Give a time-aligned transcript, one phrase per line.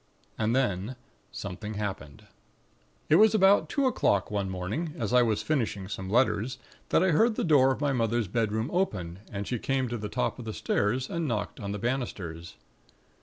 [0.35, 0.95] "And then,
[1.31, 2.25] something happened.
[3.07, 6.57] "It was about two o'clock one morning, as I was finishing some letters,
[6.89, 10.09] that I heard the door of my mother's bedroom open, and she came to the
[10.09, 12.55] top of the stairs, and knocked on the banisters.